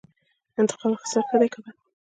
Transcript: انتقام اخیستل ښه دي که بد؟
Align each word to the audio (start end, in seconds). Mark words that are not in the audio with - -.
انتقام 0.59 0.91
اخیستل 0.95 1.23
ښه 1.29 1.37
دي 1.41 1.47
که 1.53 1.59
بد؟ 1.63 1.75